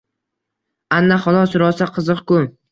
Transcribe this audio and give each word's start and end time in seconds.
—Ana 1.01 1.19
xolos! 1.27 1.55
Rosa 1.65 1.93
qiziq-ku! 2.01 2.45